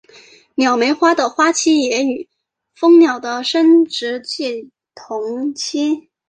[0.55, 2.27] 鸟媒花的花期也与
[2.73, 6.09] 蜂鸟的生殖季同期。